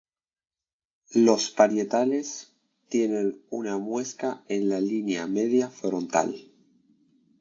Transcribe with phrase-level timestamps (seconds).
[1.13, 2.55] Los parietales
[2.89, 6.51] tienen una muesca en la línea media frontal.